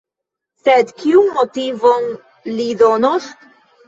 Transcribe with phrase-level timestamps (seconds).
[0.61, 2.07] Sed kiun motivon
[2.55, 3.29] li donos?